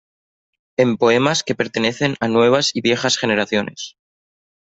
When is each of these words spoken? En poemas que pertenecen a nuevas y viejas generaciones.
En 0.77 0.97
poemas 0.97 1.43
que 1.43 1.53
pertenecen 1.53 2.15
a 2.19 2.27
nuevas 2.27 2.71
y 2.75 2.81
viejas 2.81 3.19
generaciones. 3.19 3.97